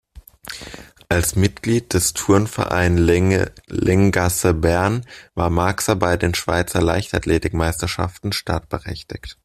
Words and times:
Als 1.09 1.35
Mitglied 1.35 1.93
des 1.93 2.13
"Turnverein 2.15 2.97
Länggasse 2.97 4.55
Bern" 4.55 5.05
war 5.35 5.51
Marxer 5.51 5.95
bei 5.95 6.17
den 6.17 6.33
Schweizer 6.33 6.81
Leichtathletikmeisterschaften 6.81 8.33
startberechtigt. 8.33 9.37